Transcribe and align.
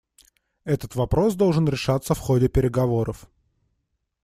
Этот 0.63 0.95
вопрос 0.95 1.35
должен 1.35 1.69
решаться 1.69 2.15
в 2.15 2.19
ходе 2.19 2.47
переговоров. 2.47 3.29